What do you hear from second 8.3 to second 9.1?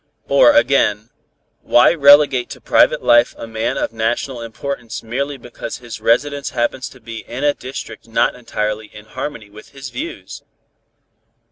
entirely in